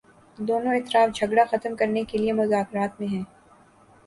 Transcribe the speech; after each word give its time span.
دونوں 0.37 0.73
اطراف 0.75 1.09
جھگڑا 1.15 1.43
ختم 1.51 1.75
کرنے 1.75 2.03
کے 2.09 2.17
لیے 2.17 2.31
مذاکرات 2.33 2.99
میں 2.99 3.07
ہیں 3.07 3.23